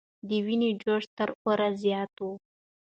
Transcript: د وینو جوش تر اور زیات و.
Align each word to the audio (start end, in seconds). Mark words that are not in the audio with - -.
د 0.27 0.29
وینو 0.45 0.69
جوش 0.81 1.03
تر 1.17 1.29
اور 1.45 1.59
زیات 1.81 2.13
و. 2.23 2.27